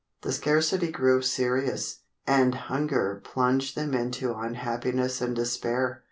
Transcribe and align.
The 0.23 0.31
scarcity 0.31 0.91
grew 0.91 1.21
serious, 1.21 1.99
and 2.25 2.55
hunger 2.55 3.21
plunged 3.23 3.75
them 3.77 3.93
into 3.93 4.33
unhappiness 4.33 5.21
and 5.21 5.35
despair. 5.35 5.99